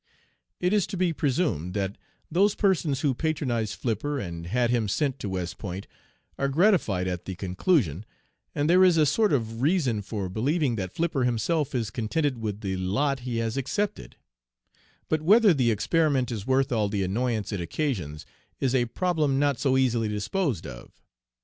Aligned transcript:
It 0.59 0.73
is 0.73 0.87
to 0.87 0.97
be 0.97 1.13
presumed 1.13 1.75
that 1.75 1.95
those 2.31 2.55
persons 2.55 3.01
who 3.01 3.13
patronized 3.13 3.75
Flipper 3.75 4.17
and 4.19 4.47
had 4.47 4.71
him 4.71 4.87
sent 4.89 5.19
to 5.19 5.29
West 5.29 5.59
Point 5.59 5.85
are 6.39 6.49
gratified 6.49 7.07
at 7.07 7.25
the 7.25 7.35
conclusion, 7.35 8.03
and 8.55 8.67
there 8.67 8.83
is 8.83 8.97
a 8.97 9.05
sort 9.05 9.31
of 9.31 9.61
reason 9.61 10.01
for 10.01 10.27
believing 10.27 10.75
that 10.75 10.91
Flipper 10.91 11.23
himself 11.23 11.75
is 11.75 11.91
contented 11.91 12.39
with 12.39 12.61
the 12.61 12.77
lot 12.77 13.19
he 13.19 13.37
has 13.37 13.57
accepted; 13.57 14.15
but 15.07 15.21
whether 15.21 15.53
the 15.53 15.69
experiment 15.69 16.31
is 16.31 16.47
worth 16.47 16.71
all 16.71 16.89
the 16.89 17.03
annoyance 17.03 17.51
it 17.51 17.61
occasions 17.61 18.25
is 18.59 18.73
a 18.73 18.85
problem 18.85 19.37
not 19.37 19.59
so 19.59 19.77
easily 19.77 20.07
disposed 20.07 20.65
of. 20.65 20.99